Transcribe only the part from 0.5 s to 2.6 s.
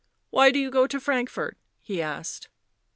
you go to Frankfort?" he asked.